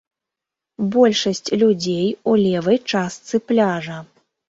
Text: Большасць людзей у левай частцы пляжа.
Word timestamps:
Большасць 0.95 1.53
людзей 1.65 2.09
у 2.29 2.37
левай 2.47 2.83
частцы 2.91 3.35
пляжа. 3.51 4.05